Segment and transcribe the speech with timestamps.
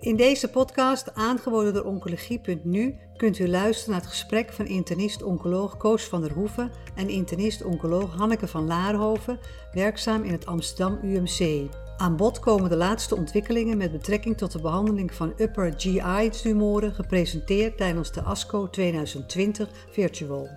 [0.00, 6.04] In deze podcast, aangeboden door Oncologie.nu, kunt u luisteren naar het gesprek van internist-oncoloog Koos
[6.04, 9.38] van der Hoeven en internist-oncoloog Hanneke van Laarhoven,
[9.72, 11.70] werkzaam in het Amsterdam UMC.
[11.96, 17.76] Aan bod komen de laatste ontwikkelingen met betrekking tot de behandeling van upper GI-tumoren, gepresenteerd
[17.76, 20.48] tijdens de ASCO 2020 Virtual.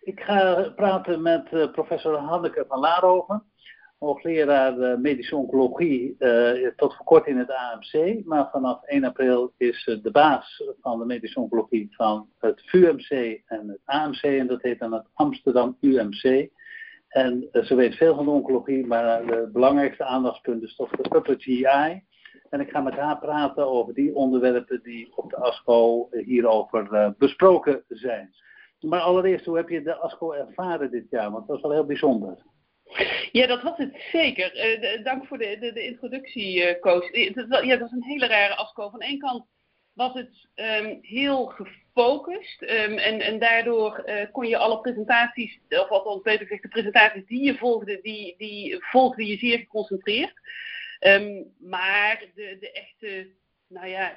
[0.00, 3.42] Ik ga praten met uh, professor Hanneke van Laarhoven
[3.98, 8.24] hoogleraar uh, medische oncologie uh, tot voor kort in het AMC.
[8.24, 13.68] Maar vanaf 1 april is de baas van de medische oncologie van het VUMC en
[13.68, 14.22] het AMC.
[14.22, 16.48] En dat heet dan het Amsterdam UMC.
[17.08, 21.34] En ze weet veel van de oncologie, maar het belangrijkste aandachtspunt is toch de upper
[21.38, 22.02] GI.
[22.50, 27.84] En ik ga met haar praten over die onderwerpen die op de ASCO hierover besproken
[27.88, 28.34] zijn.
[28.80, 31.30] Maar allereerst, hoe heb je de ASCO ervaren dit jaar?
[31.30, 32.38] Want dat was wel heel bijzonder.
[33.32, 34.80] Ja, dat was het zeker.
[34.80, 37.62] Uh, dank voor de, de, de introductie, uh.
[37.62, 38.90] Ja, dat was een hele rare ASCO.
[38.90, 39.46] Van één kant
[39.92, 45.88] was het um, heel gefocust um, en, en daardoor uh, kon je alle presentaties, of
[45.88, 50.34] althans beter gezegd de presentaties die je volgde, die, die volgde je zeer geconcentreerd.
[51.00, 53.30] Um, maar de, de echte
[53.68, 54.12] nou ja,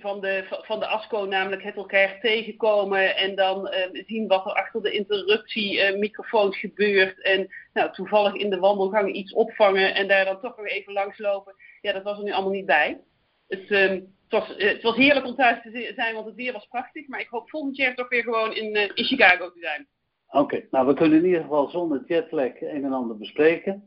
[0.00, 4.52] van de, van de ASCO, namelijk het elkaar tegenkomen en dan uh, zien wat er
[4.52, 7.22] achter de interruptiemicrofoons uh, gebeurt.
[7.22, 11.54] En nou, toevallig in de wandelgang iets opvangen en daar dan toch nog even langslopen.
[11.80, 13.00] Ja, dat was er nu allemaal niet bij.
[13.48, 17.08] Het, het, was, het was heerlijk om thuis te zijn, want het weer was prachtig.
[17.08, 19.86] Maar ik hoop volgend jaar toch weer gewoon in, eh, in Chicago te zijn.
[20.28, 23.84] Oké, nou we kunnen in ieder geval zonder jetlag een en ander bespreken.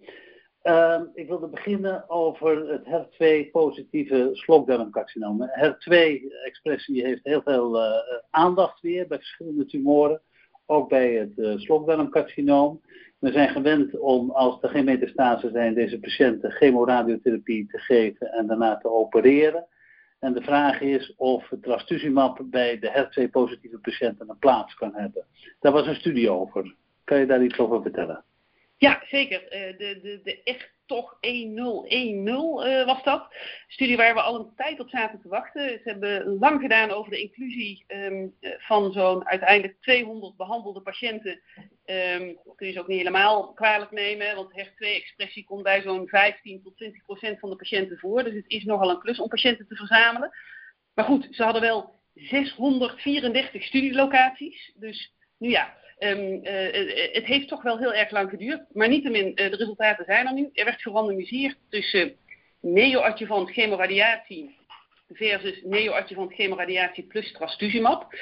[0.68, 5.42] Uh, ik wilde beginnen over het HER2-positieve slokdarmcarcinoom.
[5.42, 7.92] HER2-expressie heeft heel veel uh,
[8.30, 10.22] aandacht weer bij verschillende tumoren,
[10.66, 12.82] ook bij het uh, slokdarmcarcinoom.
[13.20, 18.48] We zijn gewend om, als er geen metastase zijn, deze patiënten chemoradiotherapie te geven en
[18.48, 19.68] daarna te opereren.
[20.20, 25.25] En de vraag is of trastuzumab bij de HER2-positieve patiënten een plaats kan hebben.
[25.59, 26.75] Daar was een studie over.
[27.03, 28.24] Kan je daar iets over vertellen?
[28.78, 29.44] Ja, zeker.
[29.44, 33.36] Uh, de, de, de echt toch 1010 uh, was dat.
[33.68, 35.70] Studie waar we al een tijd op zaten te wachten.
[35.70, 41.42] Ze hebben lang gedaan over de inclusie um, van zo'n uiteindelijk 200 behandelde patiënten.
[41.86, 46.62] Um, kun je ze ook niet helemaal kwalijk nemen, want HER2-expressie komt bij zo'n 15
[46.64, 48.24] tot 20 procent van de patiënten voor.
[48.24, 50.32] Dus het is nogal een klus om patiënten te verzamelen.
[50.94, 54.72] Maar goed, ze hadden wel 634 studielocaties.
[54.76, 59.28] Dus nu ja, Um, uh, het heeft toch wel heel erg lang geduurd, maar niettemin,
[59.28, 60.50] uh, de resultaten zijn er nu.
[60.53, 62.16] Er werd gerandomiseerd tussen
[62.62, 64.56] neoadjuvant chemoradiatie
[65.09, 68.14] versus neoadjuvant chemoradiatie plus trastuzumab.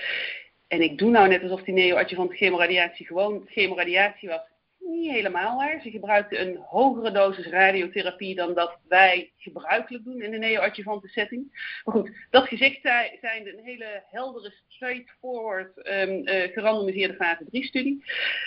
[0.67, 4.41] En ik doe nou net alsof die neoadjuvant chemoradiatie gewoon chemoradiatie was
[4.85, 5.81] niet helemaal waar.
[5.81, 11.71] Ze gebruikten een hogere dosis radiotherapie dan dat wij gebruikelijk doen in de neoadjuvante setting.
[11.83, 17.93] Maar goed, dat gezegd zijn een hele heldere, straightforward um, uh, gerandomiseerde fase 3-studie.
[17.93, 18.03] Um,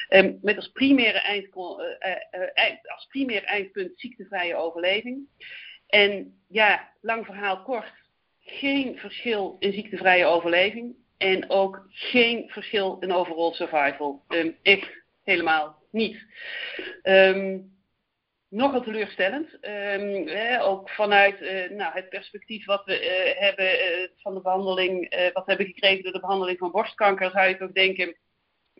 [0.08, 2.10] ehm, met als primaire, eind, uh,
[2.54, 5.28] uh, als primaire eindpunt ziektevrije overleving.
[5.86, 7.92] En ja, lang verhaal kort,
[8.40, 10.96] geen verschil in ziektevrije overleving.
[11.18, 14.22] En ook geen verschil in overall survival.
[14.28, 14.56] Um,
[15.28, 16.16] helemaal niet.
[17.02, 17.76] Um,
[18.48, 19.58] nogal teleurstellend.
[19.60, 20.28] Um,
[20.60, 25.44] ook vanuit uh, nou, het perspectief wat we uh, hebben uh, van de behandeling, wat
[25.44, 28.16] we hebben gekregen door de behandeling van borstkanker, zou je ook denken,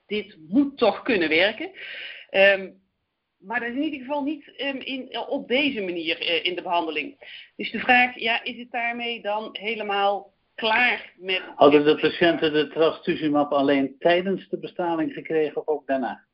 [0.06, 1.70] dit moet toch kunnen werken.
[2.30, 2.86] Um,
[3.38, 4.46] maar dat is in ieder geval niet
[4.84, 7.16] in, op deze manier in de behandeling.
[7.56, 11.42] Dus de vraag, ja, is het daarmee dan helemaal klaar met...
[11.54, 16.27] Hadden de patiënten de trastuzumab alleen tijdens de bestraling gekregen of ook daarna?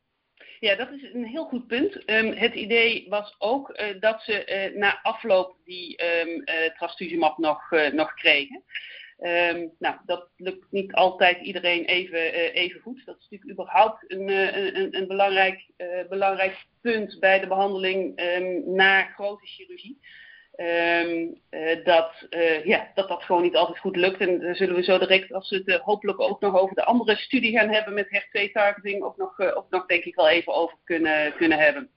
[0.60, 2.10] Ja, dat is een heel goed punt.
[2.10, 6.44] Um, het idee was ook uh, dat ze uh, na afloop die um,
[6.76, 8.62] trastuzumab nog, nog kregen.
[9.18, 13.02] Um, nou, dat lukt niet altijd iedereen even, even goed.
[13.04, 15.66] Dat is natuurlijk überhaupt een, een, een belangrijk,
[16.08, 18.16] belangrijk punt bij de behandeling
[18.66, 19.98] na grote chirurgie.
[20.56, 24.20] Um, uh, dat, uh, ja, dat dat gewoon niet altijd goed lukt.
[24.20, 26.84] En daar zullen we zo direct, als we het uh, hopelijk ook nog over de
[26.84, 30.76] andere studie gaan hebben met HER2-targeting, ook nog, ook nog denk ik wel even over
[30.84, 31.90] kunnen, kunnen hebben.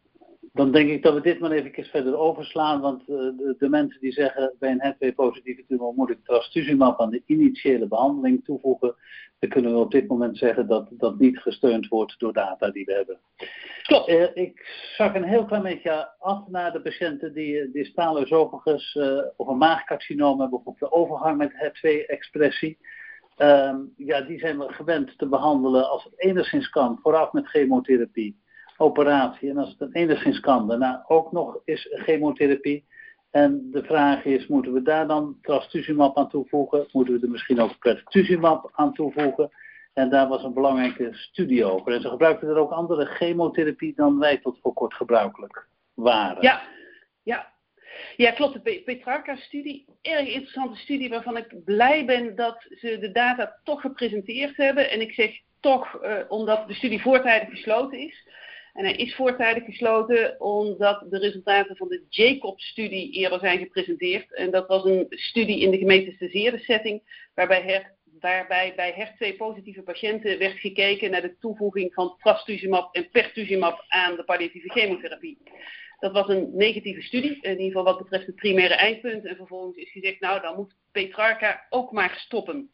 [0.58, 4.12] Dan denk ik dat we dit maar even verder overslaan, want de, de, mensen die
[4.12, 8.96] zeggen bij een HER2-positieve tumor moet ik trastuzumab aan de initiële behandeling toevoegen,
[9.40, 12.86] dan kunnen we op dit moment zeggen dat dat niet gesteund wordt door data die
[12.86, 13.20] we hebben.
[13.84, 14.10] Klopt.
[14.10, 14.66] Uh, ik
[14.96, 19.58] zag een heel klein beetje af naar de patiënten die distale esophagus uh, of een
[19.58, 22.78] maagcarcinoom hebben of de overgang met HER2-expressie.
[23.38, 28.46] Um, ja, die zijn we gewend te behandelen als het enigszins kan, vooraf met chemotherapie.
[28.78, 29.50] Operatie.
[29.50, 32.86] En als het enigszins kan, daarna ook nog is chemotherapie.
[33.32, 36.88] En de vraag is, moeten we daar dan trastuzumab aan toevoegen?
[36.92, 39.50] Moeten we er misschien ook pertuzumab aan toevoegen?
[39.94, 41.94] En daar was een belangrijke studie over.
[41.94, 46.42] En ze gebruikten er ook andere chemotherapie dan wij tot voor kort gebruikelijk waren.
[46.42, 46.62] Ja,
[47.24, 47.56] ja.
[48.16, 48.64] Ja, klopt.
[48.64, 54.58] De Petrarca-studie, erg interessante studie waarvan ik blij ben dat ze de data toch gepresenteerd
[54.58, 54.90] hebben.
[54.90, 58.27] En ik zeg toch uh, omdat de studie voortijdig gesloten is.
[58.78, 64.34] En hij is voortijdig gesloten omdat de resultaten van de Jacob-studie eerder zijn gepresenteerd.
[64.34, 71.12] En dat was een studie in de gemetastaseerde setting, waarbij bij HER2-positieve patiënten werd gekeken
[71.12, 75.38] naar de toevoeging van trastuzumab en pertuzumab aan de palliatieve chemotherapie.
[76.00, 79.26] Dat was een negatieve studie, in ieder geval wat betreft het primaire eindpunt.
[79.26, 82.72] En vervolgens is gezegd, nou dan moet Petrarca ook maar stoppen.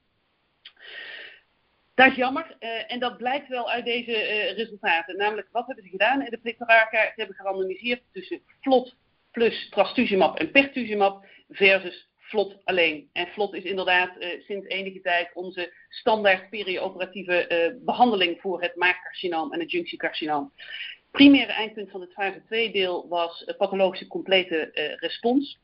[1.95, 5.18] Dat is jammer uh, en dat blijkt wel uit deze uh, resultaten.
[5.18, 7.01] Namelijk, wat hebben ze gedaan in de Petrarca?
[7.01, 8.95] Ze hebben gerandomiseerd tussen FLOT
[9.31, 13.10] plus trastuzumab en pertuzumab versus FLOT alleen.
[13.13, 19.54] En FLOT is inderdaad uh, sinds enige tijd onze standaard perioperatieve behandeling voor het maagcarcinoom
[19.54, 20.51] en het junctiecarcinoom.
[21.12, 24.69] Primaire eindpunt van het fase 2 deel was pathologische complete
[25.00, 25.60] respons.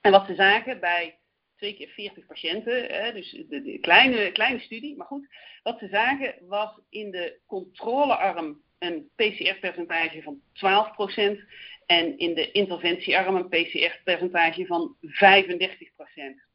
[0.00, 1.18] En wat ze zagen bij
[1.58, 4.96] twee keer 40 patiënten, hè, dus de, de, kleine, kleine studie.
[4.96, 5.28] Maar goed,
[5.62, 11.38] wat ze zagen was in de controlearm een PCR-percentage van 12%
[11.86, 16.46] en in de interventiearm een PCR-percentage van 35%.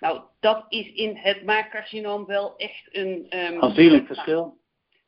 [0.00, 3.26] Nou, dat is in het maagcarcinoom wel echt een...
[3.30, 4.58] Um, Aanzienlijk verschil.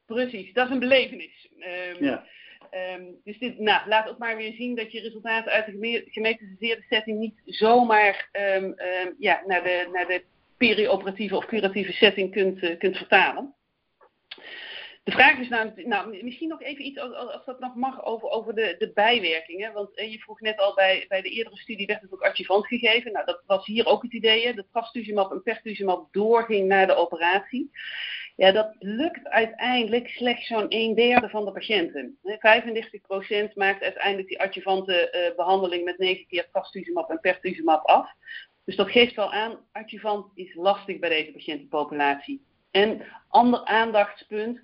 [0.07, 1.49] Precies, dat is een belevenis.
[1.59, 2.27] Um, ja.
[2.71, 6.85] Um, dus dit, nou, laat ook maar weer zien dat je resultaten uit de gemetiseerde
[6.89, 10.25] setting niet zomaar um, um, ja, naar de, naar de
[10.57, 13.55] perioperatieve of curatieve setting kunt, uh, kunt vertalen.
[15.03, 18.55] De vraag is nou, nou, misschien nog even iets, als dat nog mag, over, over
[18.55, 19.73] de, de bijwerkingen.
[19.73, 22.67] Want eh, je vroeg net al, bij, bij de eerdere studie werd het ook adjuvant
[22.67, 23.13] gegeven.
[23.13, 27.71] Nou, dat was hier ook het idee, dat trastuzumab en pertuzumab doorging naar de operatie.
[28.37, 32.19] Ja, dat lukt uiteindelijk slechts zo'n een derde van de patiënten.
[32.23, 38.11] 35% maakt uiteindelijk die adjuvante uh, behandeling met 9 keer trastuzumab en pertuzumab af.
[38.65, 42.45] Dus dat geeft wel aan, adjuvant is lastig bij deze patiëntenpopulatie.
[42.71, 44.61] En ander aandachtspunt,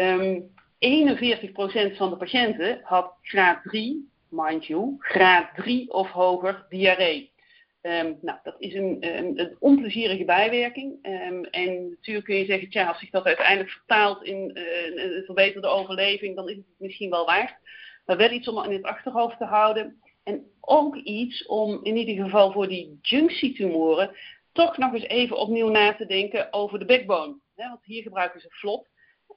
[0.00, 6.66] um, ehm, 41% van de patiënten had graad 3, mind you, graad 3 of hoger
[6.68, 7.32] diarree.
[7.82, 10.98] Um, nou, dat is een, een, een onplezierige bijwerking.
[11.02, 15.22] Um, en natuurlijk kun je zeggen, tja, als zich dat uiteindelijk vertaalt in uh, een
[15.24, 17.54] verbeterde overleving, dan is het misschien wel waard.
[18.06, 20.00] Maar wel iets om in het achterhoofd te houden.
[20.22, 24.16] En ook iets om in ieder geval voor die junctietumoren
[24.52, 27.36] toch nog eens even opnieuw na te denken over de backbone.
[27.54, 28.88] want hier gebruiken ze vlot.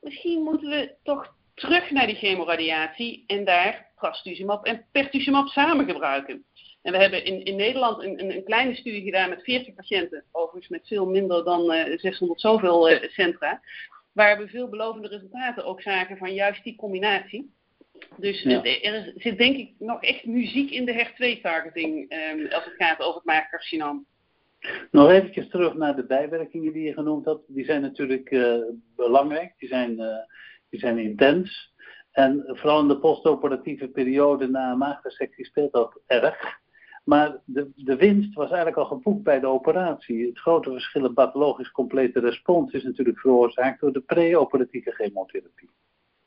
[0.03, 6.45] Misschien moeten we toch terug naar die chemoradiatie en daar trastuzumab en pertuzumab samen gebruiken.
[6.81, 10.23] En we hebben in, in Nederland een, een, een, kleine studie gedaan met 40 patiënten,
[10.31, 13.61] overigens met veel minder dan uh, eh, 600 zoveel uh, centra,
[14.11, 17.53] waar we veelbelovende resultaten ook zagen van juist die combinatie.
[18.17, 18.63] Dus ja.
[18.63, 22.99] er zit denk ik nog echt muziek in de HER2-targeting um, ehm, als het gaat
[22.99, 24.05] over het maagcarcinoom.
[24.91, 27.41] Nog eventjes terug naar de bijwerkingen die je genoemd had.
[27.47, 28.63] Die zijn natuurlijk uh,
[28.95, 29.95] belangrijk, die zijn,
[30.69, 31.73] die zijn intens.
[32.11, 36.61] En vooral in de postoperatieve periode na een maagdissectie speelt dat erg.
[37.03, 40.27] Maar de, de winst was eigenlijk al geboekt bij de operatie.
[40.27, 45.69] Het grote verschil in pathologisch complete respons is natuurlijk veroorzaakt door de preoperatieve chemotherapie.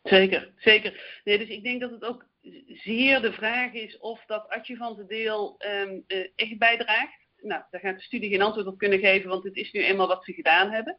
[0.03, 1.21] Zeker, zeker.
[1.25, 2.27] Nee, dus ik denk dat het ook
[2.67, 6.05] zeer de vraag is of dat adjuvante deel um,
[6.37, 7.26] echt bijdraagt.
[7.47, 10.09] Nou, daar gaat de studie geen antwoord op kunnen geven, want het is nu eenmaal
[10.09, 10.97] wat ze gedaan hebben.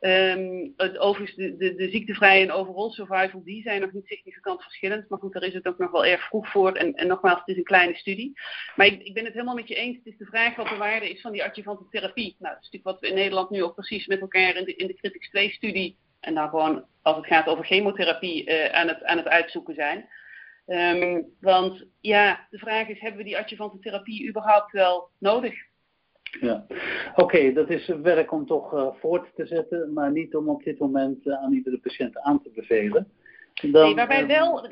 [0.00, 4.62] Um, het, overigens, de, de, de ziektevrije en overall survival, die zijn nog niet significant
[4.62, 5.08] verschillend.
[5.08, 6.72] Maar goed, daar is het ook nog wel erg vroeg voor.
[6.72, 8.32] En, en nogmaals, het is een kleine studie.
[8.76, 9.96] Maar ik, ik, ben het helemaal met je eens.
[9.96, 12.36] Het is de vraag wat de waarde is van die adjuvante therapie.
[12.38, 14.74] Nou, dat is natuurlijk wat we in Nederland nu ook precies met elkaar in de,
[14.74, 15.98] in de Critics 2-studie...
[16.20, 20.08] en dan gewoon, als het gaat over chemotherapie, uh, aan, het, aan het uitzoeken zijn.
[20.66, 25.54] Um, want ja, de vraag is, hebben we die adjuvante therapie überhaupt wel nodig?
[26.40, 26.66] Ja,
[27.14, 30.78] oké, dat is werk om toch uh, voort te zetten, maar niet om op dit
[30.78, 33.08] moment uh, aan iedere patiënt aan te bevelen.
[33.60, 34.68] Dan, nee, waarbij uh, wel,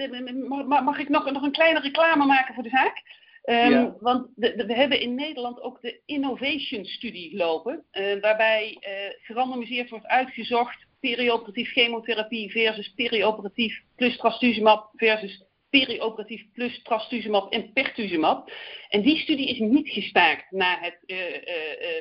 [0.82, 3.02] mag ik nog, nog een kleine reclame maken voor de zaak?
[3.44, 3.96] Um, ja.
[4.00, 7.84] Want de, de, we hebben in Nederland ook de Innovation-studie lopen,
[8.20, 8.78] waarbij
[9.22, 15.44] gerandomiseerd wordt uitgezocht perioperatief chemotherapie versus perioperatief plus trastuzumab versus
[15.84, 18.50] perioperatief plus trastuzumab en pertuzumab.
[18.88, 20.98] En die studie is niet gestaakt na het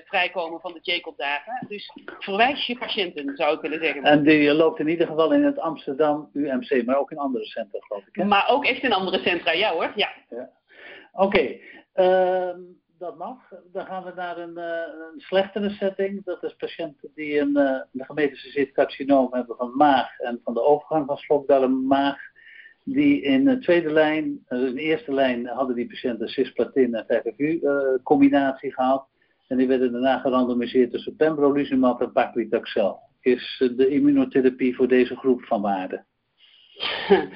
[0.05, 1.65] vrijkomen van de Jacob-data.
[1.67, 4.03] Dus verwijs je patiënten, zou ik willen zeggen.
[4.03, 7.79] En die loopt in ieder geval in het Amsterdam UMC, maar ook in andere centra,
[7.79, 8.15] geloof ik.
[8.15, 8.25] Hè?
[8.25, 9.91] Maar ook echt in andere centra, ja hoor.
[9.95, 10.09] Ja.
[10.29, 10.49] ja.
[11.11, 11.57] Oké.
[11.93, 12.59] Ehm,
[12.97, 13.37] dat mag.
[13.71, 16.23] Dan gaan we naar een, een slechtere setting.
[16.23, 21.05] Dat is patiënten die een, een gemetische carcinoom hebben van maag en van de overgang
[21.05, 22.33] van slokdarm maag.
[22.87, 27.05] Die in de tweede lijn, uh, in de eerste lijn hadden die patiënten cisplatin en
[27.07, 29.07] 5 combinatie gehad.
[29.47, 32.99] En die werden daarna gerandomiseerd tussen pembrolizumab en paclitaxel.
[33.21, 36.03] Is de immunotherapie voor deze groep van waarde?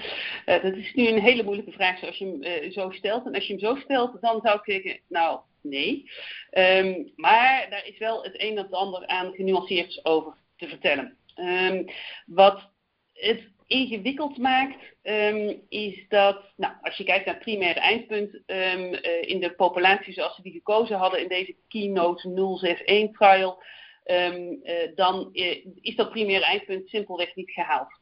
[0.45, 3.25] dat is nu een hele moeilijke vraag zoals je hem zo stelt.
[3.25, 6.11] En als je hem zo stelt, dan zou ik zeggen, nou, nee.
[6.49, 11.17] Ehm, maar daar is wel het een en het ander aan genuanceerd over te vertellen.
[11.35, 11.85] Um,
[12.25, 12.69] wat
[13.13, 19.21] het ingewikkeld maakt, um, is dat, nou, als je kijkt naar het primaire eindpunt uh,
[19.21, 23.63] in de populatie zoals ze die gekozen hadden in deze Keynote 061 trial,
[24.05, 27.99] uh, dan uh, is dat primaire eindpunt simpelweg niet gehaald.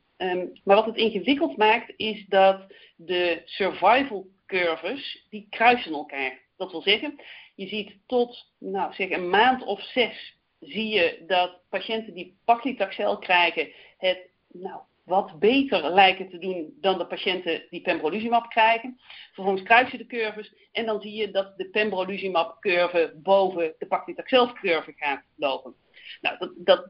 [0.63, 6.39] maar wat het ingewikkeld maakt, is dat de survival curves, die kruisen elkaar.
[6.57, 7.21] Dat wil zeggen,
[7.55, 13.17] je ziet tot nou, zeg een maand of zes zie je dat patiënten die paclitaxel
[13.17, 18.99] krijgen het nou, wat beter lijken te doen dan de patiënten die pembrolizumab krijgen.
[19.31, 25.23] Vervolgens kruisen de curves en dan zie je dat de pembrolizumab-curve boven de paclitaxel-curve gaat
[25.35, 25.75] lopen.
[26.21, 26.89] Nou, dat,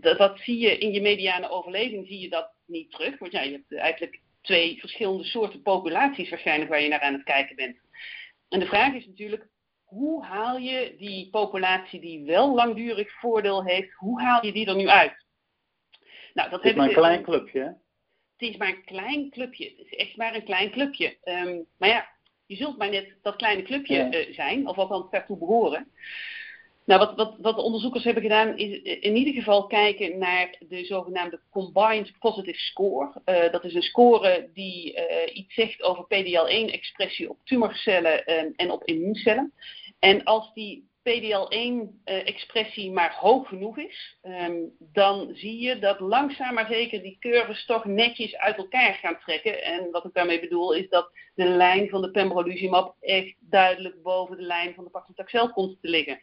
[0.00, 3.18] dat, dat, zie je in je mediane overleving, zie je dat niet terug.
[3.18, 7.24] Want ja, je hebt eigenlijk twee verschillende soorten populaties waarschijnlijk waar je naar aan het
[7.24, 7.80] kijken bent.
[8.48, 9.48] En de vraag is natuurlijk,
[9.84, 14.76] hoe haal je die populatie die wel langdurig voordeel heeft, hoe haal je die er
[14.76, 15.23] nu uit?
[16.34, 17.66] Nou, dat het is maar een klein clubje, hè?
[18.36, 19.64] Het is maar een klein clubje.
[19.64, 21.16] Het is echt maar een klein clubje.
[21.22, 22.08] Ehm, maar ja,
[22.46, 25.88] je zult maar net dat kleine clubje uh, zijn, of althans daartoe behoren.
[26.84, 30.84] Nou, wat, wat, wat de onderzoekers hebben gedaan is in ieder geval kijken naar de
[30.84, 33.22] zogenaamde Combined Positive Score.
[33.24, 38.70] Uh, dat is een score die uh, iets zegt over PDL1-expressie op tumorcellen en, en
[38.70, 39.52] op immuuncellen.
[39.98, 46.54] En als die PDL1-expressie uh, maar hoog genoeg is, um, dan zie je dat langzaam
[46.54, 49.62] maar zeker die curves toch netjes uit elkaar gaan trekken.
[49.62, 54.36] En wat ik daarmee bedoel is dat de lijn van de pembrolizumab echt duidelijk boven
[54.36, 56.20] de lijn van de paclitaxel komt te liggen.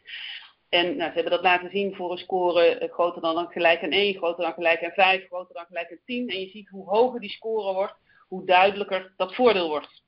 [0.68, 3.90] En nou, ze hebben dat laten zien voor een score eh, groter dan gelijk aan
[3.90, 6.28] 1, groter dan gelijk aan 5, groter dan gelijk aan 10.
[6.28, 7.94] En je ziet hoe hoger die score wordt,
[8.28, 10.02] hoe duidelijker dat voordeel wordt.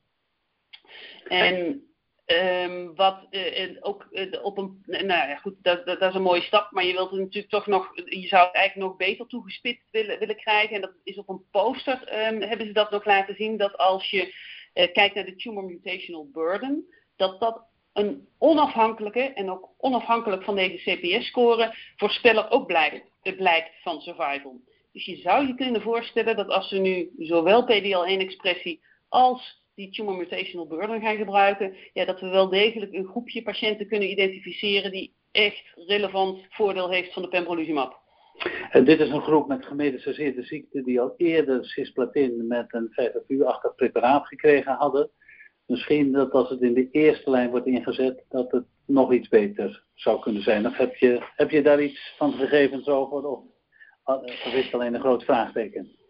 [1.25, 1.83] En
[2.26, 6.43] um, wat uh, ook uh, op een, nou ja goed, dat, dat, is een mooie
[6.43, 9.90] stap, maar je wilt het natuurlijk toch nog, je zou het eigenlijk nog beter toegespitst
[9.90, 10.75] willen, willen krijgen.
[10.75, 14.11] En dat is op een poster, um, hebben ze dat nog laten zien, dat als
[14.11, 14.35] je
[14.75, 16.85] uh, kijkt naar de tumor mutational burden,
[17.16, 17.62] dat dat
[17.93, 24.61] een onafhankelijke en ook onafhankelijk van deze CPS-score voorspeller ook blijkt, blijkt van survival.
[24.93, 30.16] Dus je zou je kunnen voorstellen dat als we nu zowel PDL1-expressie als die tumor
[30.16, 35.14] mutational burden gaan gebruiken, ja, dat we wel degelijk een groepje patiënten kunnen identificeren die
[35.31, 38.02] echt relevant voordeel heeft van de pembrolizumab.
[38.71, 43.75] En dit is een groep met gemetastaseerde ziekte die al eerder cisplatin met een 5FU-achtig
[43.75, 45.11] preparaat gekregen hadden.
[45.66, 49.85] Misschien dat als het in de eerste lijn wordt ingezet, dat het nog iets beter
[49.95, 50.64] zou kunnen zijn.
[50.64, 53.26] Heb je, heb je daar iets van gegevens over?
[53.26, 53.40] Of,
[54.04, 56.03] of is het alleen een groot vraagteken?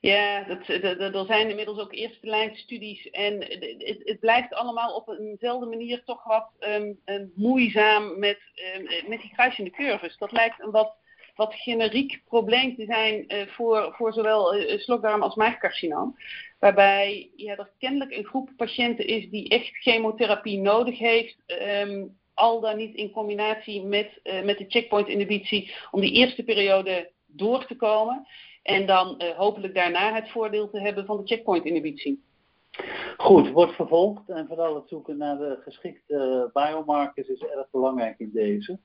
[0.00, 4.94] Ja, dat, dat, er zijn inmiddels ook eerste lijn studies en het, het, blijft allemaal
[4.94, 7.00] op eenzelfde manier toch wat um,
[7.34, 8.38] moeizaam met,
[8.76, 10.16] um, met die kruisende curves.
[10.18, 10.96] Dat lijkt een wat,
[11.34, 16.16] wat generiek probleem te zijn uh, voor, voor zowel uh, slokdarm als maagcarcinoom.
[16.58, 21.36] Waarbij ja, er kennelijk een groep patiënten is die echt chemotherapie nodig heeft.
[22.34, 27.76] Al dan niet in combinatie met, met de checkpoint-inhibitie om die eerste periode door te
[27.76, 28.26] komen.
[28.62, 32.22] En dan uh, hopelijk daarna het voordeel te hebben van de checkpoint-inhibitie.
[33.16, 38.30] Goed, wordt vervolgd en vooral het zoeken naar de geschikte biomarkers is erg belangrijk in
[38.32, 38.78] deze.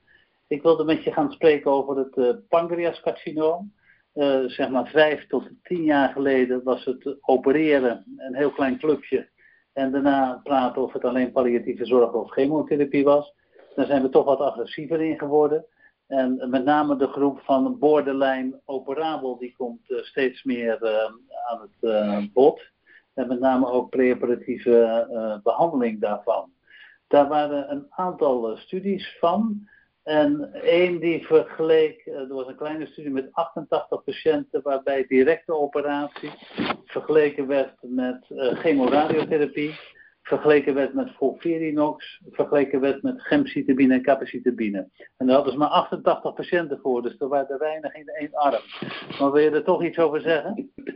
[0.48, 3.74] Ik wilde met je gaan spreken over het uh, pancreascarcinoom.
[4.48, 9.30] Zeg maar vijf tot tien jaar geleden was het opereren een heel klein clubje.
[9.74, 13.34] En daarna praten of het alleen palliatieve zorg of chemotherapie was.
[13.76, 15.66] Daar zijn we toch wat agressiever in geworden.
[16.08, 21.04] En met name de groep van borderline operabel, die komt uh, steeds meer uh,
[21.50, 22.62] aan het uh, bod.
[23.14, 26.52] En met name ook preoperatieve behandeling daarvan.
[27.08, 29.68] Daar waren een aantal studies van.
[30.06, 35.54] En één die vergeleek, eh, er was een kleine studie met 88 patiënten waarbij directe
[35.54, 36.32] operatie
[36.86, 39.80] vergeleken werd met chemoradiotherapie,
[40.28, 44.90] vergeleken werd met volverinox, vergeleken werd met gemcitabine en capecitabine.
[45.18, 48.34] En daar hadden ze maar 88 patiënten voor, dus er waren er weinig in één
[48.34, 48.62] arm.
[49.20, 50.54] Maar wil je er toch iets over zeggen?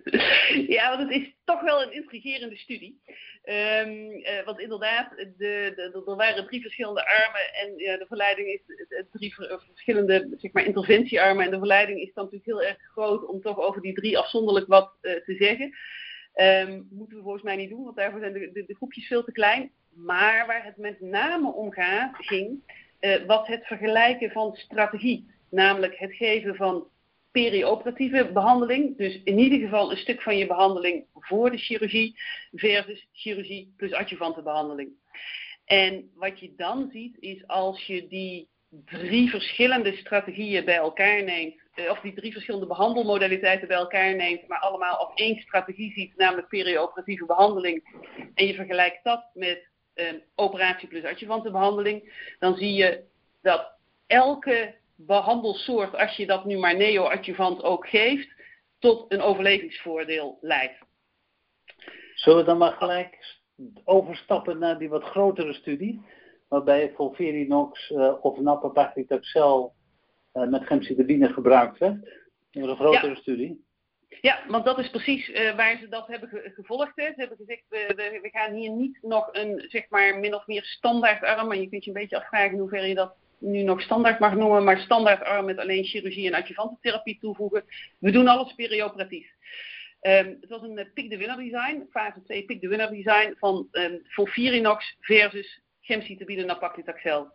[0.68, 3.02] Ja, want het is toch wel een intrigerende studie.
[3.44, 8.48] Um, uh, want inderdaad, de, de, er waren drie verschillende armen en ja, de verleiding
[8.48, 8.62] is
[9.12, 11.46] drie verschillende zeg maar, interventiearmen.
[11.46, 14.68] En de verleiding is dan natuurlijk heel erg groot om toch over die drie afzonderlijk
[14.68, 15.74] wat uh, te zeggen.
[16.42, 19.32] Um, moeten we volgens mij niet doen, want daarvoor zijn de, de, groepjes veel te
[19.32, 19.72] klein.
[19.94, 22.64] Maar waar het met name om gaat, ging,
[23.00, 25.28] uh, was het vergelijken van strategie.
[25.50, 26.88] Namelijk het geven van
[27.32, 28.98] perioperatieve behandeling.
[28.98, 32.20] Dus in ieder geval een stuk van je behandeling voor de chirurgie
[32.52, 34.90] versus chirurgie plus adjuvante behandeling.
[35.66, 41.62] En wat je dan ziet is als je die drie verschillende strategieën bij elkaar neemt,
[41.74, 46.18] eh, of die drie verschillende behandelmodaliteiten bij elkaar neemt, maar allemaal op één strategie ziet,
[46.18, 47.84] namelijk perioperatieve behandeling,
[48.34, 53.04] en je vergelijkt dat met uh, operatie plus adjuvante behandeling, dan zie je
[53.42, 53.72] dat
[54.08, 58.30] elke behandelsoort, als je dat nu maar neo-adjuvant ook geeft,
[58.80, 60.78] tot een overlevingsvoordeel leidt.
[62.14, 63.38] Zullen we dan maar gelijk
[63.84, 66.02] overstappen naar die wat grotere studie,
[66.50, 69.74] waarbij Volverinox uh, of Napapaclitaxel
[70.34, 71.98] uh, met gemcitabine gebruikt werd?
[72.52, 73.16] Was een grotere ja.
[73.16, 73.68] studie.
[74.22, 76.92] Ja, want dat is precies uh, waar ze dat hebben ge gevolgd.
[76.96, 77.06] Hè.
[77.06, 80.48] Ze hebben gezegd, we, we, we, gaan hier niet nog een, zeg maar, min of
[80.48, 81.48] meer standaard arm.
[81.48, 84.36] Maar je kunt je een beetje afvragen in hoeverre je dat nu nog standaard mag
[84.36, 87.64] noemen, maar standaardarm met alleen chirurgie en adjuvantentherapie toevoegen.
[88.00, 89.28] We doen alles perioperatief.
[90.02, 93.36] Um, het was een uh, pick the winner design, fase 2 pick the winner design
[93.38, 94.02] van um,
[95.00, 97.32] versus gemcitabine nab-paclitaxel.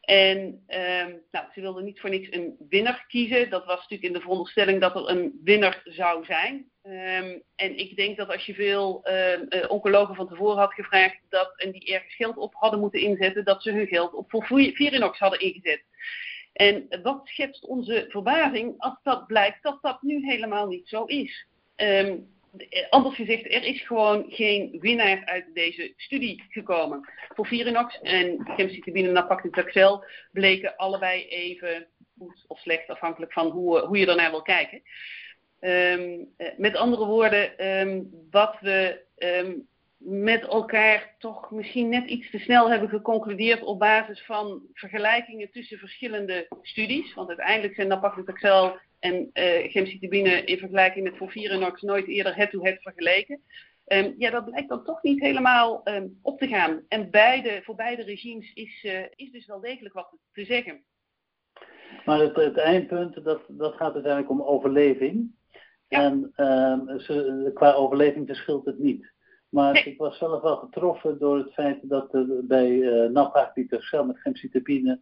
[0.00, 0.38] En
[0.68, 3.50] um, nou, ze wilden niet voor niks een winnaar kiezen.
[3.50, 6.70] Dat was natuurlijk in de veronderstelling dat er een winnaar zou zijn.
[6.82, 11.52] Um, en ik denk dat als je veel uh, oncologen van tevoren had gevraagd dat,
[11.56, 15.18] en die ergens geld op hadden moeten inzetten, dat ze hun geld op voor Virinox
[15.18, 15.82] hadden ingezet.
[16.52, 21.46] En wat schetst onze verbazing als dat blijkt dat dat nu helemaal niet zo is.
[22.90, 27.08] Anders gezegd, er is gewoon geen winnaar uit deze studie gekomen.
[27.34, 31.86] Voor Virinox en gemcitabine nab-paclitaxel bleken allebei even
[32.18, 34.82] goed of slecht, afhankelijk van hoe, hoe je ernaar wil kijken.
[35.60, 39.66] Um, met andere woorden, um, wat we um,
[39.98, 45.78] met elkaar toch misschien net iets te snel hebben geconcludeerd op basis van vergelijkingen tussen
[45.78, 47.14] verschillende studies.
[47.14, 53.40] Want uiteindelijk zijn nab-paclitaxel en uh, gemcitabine in vergelijking met Volvirinox nooit eerder head-to-head vergeleken.
[53.86, 56.82] Um, ja, dat blijkt dan toch niet helemaal um, op te gaan.
[56.88, 60.82] En beide, voor beide regimes is, uh, is dus wel degelijk wat te zeggen.
[62.04, 65.30] Maar het, het eindpunt, dat, dat gaat uiteindelijk om overleving.
[65.88, 66.02] Ja.
[66.02, 69.12] En um, ze, qua overleving verschilt het niet.
[69.48, 69.84] Maar nee.
[69.84, 74.20] ik was zelf wel getroffen door het feit dat er bij uh, eh, nab-paclitaxel met
[74.20, 75.00] gemcitabine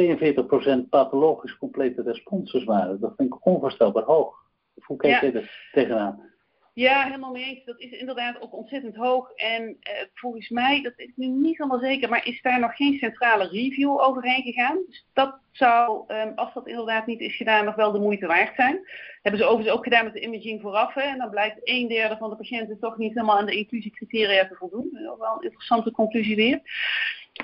[0.00, 3.00] 42% pathologisch complete responses waren.
[3.00, 4.40] Dat vind ik onvoorstelbaar hoog.
[4.82, 5.28] Hoe kijk ja.
[5.28, 6.30] je er tegenaan?
[6.74, 7.64] Ja, helemaal mee eens.
[7.64, 9.32] Dat is inderdaad ook ontzettend hoog.
[9.32, 12.98] En eh, volgens mij, dat is nu niet helemaal zeker, maar is daar nog geen
[12.98, 14.78] centrale review overheen gegaan.
[14.86, 18.54] Dus dat zou, um, als dat inderdaad niet is gedaan, nog wel de moeite waard
[18.56, 18.80] zijn.
[19.22, 20.94] Hebben ze overigens ook gedaan met de imaging vooraf.
[20.94, 24.48] Hè, en dan blijkt een derde van de patiënten toch niet helemaal aan de inclusiecriteria
[24.48, 24.88] te voldoen.
[24.92, 26.60] Dat is wel een interessante conclusie weer.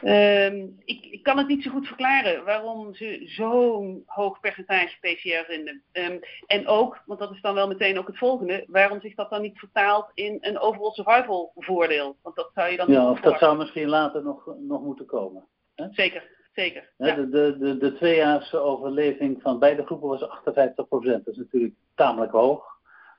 [0.04, 5.52] Um, ik, ik, kan het niet zo goed verklaren waarom ze zo'n hoog percentage PCR
[5.52, 5.82] vinden.
[5.92, 9.30] Um, en ook, want dat is dan wel meteen ook het volgende, waarom zich dat
[9.30, 12.16] dan niet vertaalt in een overall survival voordeel?
[12.22, 12.92] Want dat zou je dan.
[12.92, 15.44] Ja, of dat zou misschien later nog, nog moeten komen.
[15.74, 15.86] Hè?
[15.90, 16.92] Zeker, zeker.
[16.96, 20.74] Ja, De, de, de, de tweejaarse overleving van beide groepen was 58%.
[20.74, 22.64] Dat is natuurlijk tamelijk hoog,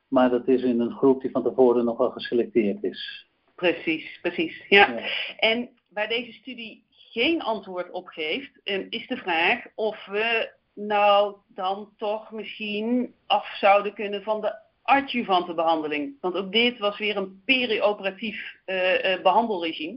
[0.08, 3.28] maar dat is in een groep die van tevoren nog wel geselecteerd is.
[3.59, 4.65] Precies, precies.
[4.69, 4.87] Ja.
[4.87, 5.07] ja.
[5.37, 8.51] En waar deze studie geen antwoord op geeft,
[8.89, 15.53] is de vraag of we nou dan toch misschien af zouden kunnen van de adjuvante
[15.53, 16.17] behandeling.
[16.21, 19.93] Want ook dit was weer een perioperatief uh, uh, behandelregime.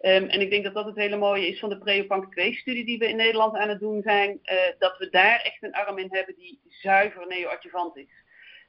[0.00, 2.98] Um, en ik denk dat dat het hele mooie is van de Preopank 2-studie die
[2.98, 4.40] we in Nederland aan het doen zijn.
[4.44, 8.23] Uh, dat we daar echt een arm in hebben die zuiver neoadjuvant is.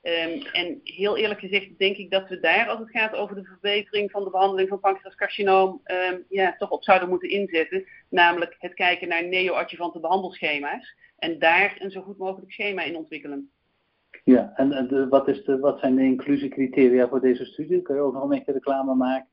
[0.08, 3.44] Um, en heel eerlijk gezegd denk ik dat we daar, als het gaat over de
[3.44, 7.86] verbetering van de behandeling van pancreascarcinoom, um, ja, toch op zouden moeten inzetten.
[8.10, 10.96] Namelijk het kijken naar neoadjuvante behandelschema's.
[11.18, 13.52] En daar een zo goed mogelijk schema in ontwikkelen.
[14.24, 17.82] Ja, en de, wat, is de, wat zijn de inclusiecriteria voor deze studie?
[17.82, 19.28] Kun je ook nog een beetje reclame maken?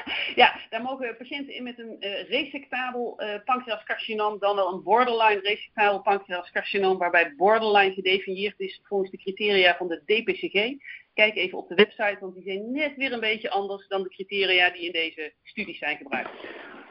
[0.34, 5.40] Ja, daar mogen patiënten in met een uh, resectabel uh, pancreascarcinoom, dan wel een borderline
[5.40, 10.90] resectabel pancreascarcinoom, waarbij borderline gedefinieerd is volgens de criteria van de DPCG.
[11.14, 14.08] Kijk even op de website, want die zijn net weer een beetje anders dan de
[14.08, 16.30] criteria die in deze studies zijn gebruikt.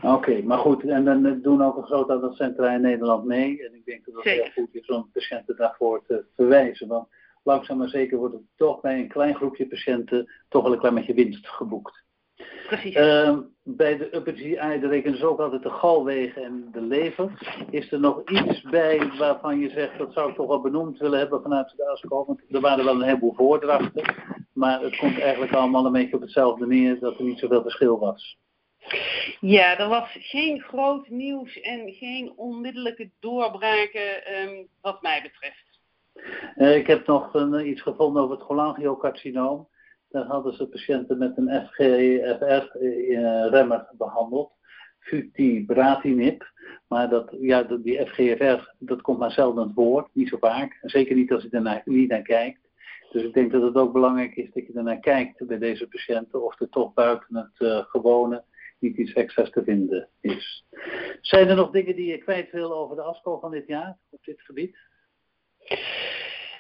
[0.02, 3.66] Oké, maar goed, en dan doen ook een groot aantal centra in Nederland mee.
[3.66, 6.88] En ik denk dat het heel goed is om patiënten daarvoor te verwijzen.
[6.88, 7.08] Want
[7.44, 10.96] langzaam maar zeker wordt het toch bij een klein groepje patiënten toch wel een klein
[10.96, 12.04] beetje winst geboekt.
[12.68, 12.96] Precies.
[12.96, 17.32] Uh, bij de upper GI, daar rekenen ze ook altijd de galwegen en de lever.
[17.70, 21.20] Is er nog iets bij waarvan je zegt, dat zou ik toch wel benoemd willen
[21.20, 22.26] hebben vanuit de ASCO?
[22.26, 24.16] Want er waren wel een heleboel voordrachten,
[24.54, 28.00] maar het komt eigenlijk allemaal een beetje op hetzelfde neer, dat er niet zoveel verschil
[28.00, 28.38] was.
[29.40, 35.80] Ja, er was geen groot nieuws en geen onmiddellijke doorbraken um, wat mij betreft.
[36.56, 39.68] Uh, ik heb nog een, iets gevonden over het cholangiocarcinoom.
[40.12, 44.52] Daar hadden ze patiënten met een FGFR-remmer behandeld.
[45.00, 46.50] Futibratinib.
[46.88, 50.80] Maar dat, ja, die FGFR, dat komt maar zelden het woord, niet zo vaak.
[50.82, 52.70] Zeker niet als je er niet naar kijkt.
[53.12, 56.44] Dus ik denk dat het ook belangrijk is dat je ernaar kijkt bij deze patiënten.
[56.44, 58.44] Of er toch buiten het uh, gewone
[58.80, 60.66] niet iets extra's te vinden is.
[61.22, 64.24] Zijn er nog dingen die je kwijt wil over de ASCO van dit jaar op
[64.24, 64.78] dit gebied?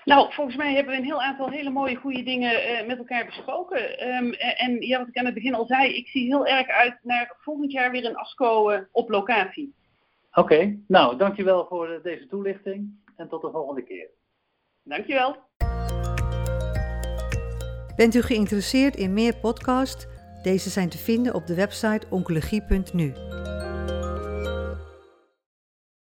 [0.06, 3.26] Nou, volgens mij hebben we een heel aantal hele mooie, goede dingen uh, met elkaar
[3.26, 4.08] besproken.
[4.08, 7.00] Um, en ja, wat ik aan het begin al zei, ik zie heel erg uit
[7.02, 9.74] naar volgend jaar weer een ASCO uh, op locatie.
[10.34, 10.80] Oké, okay.
[10.88, 14.10] nou, dankjewel voor uh, deze toelichting en tot de volgende keer.
[14.84, 15.38] Dankjewel.
[17.96, 20.08] Bent u geïnteresseerd in meer podcasts?
[20.44, 23.14] Deze zijn te vinden op de website oncologie.nu.